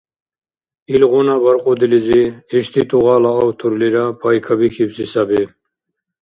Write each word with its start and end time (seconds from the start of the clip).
Илгъуна 0.93 1.35
баркьудилизи 1.43 2.21
ишди 2.57 2.81
тугъала 2.89 3.31
авторлира 3.45 4.05
пай 4.21 4.37
кабихьибси 4.45 5.05
саби. 5.13 5.41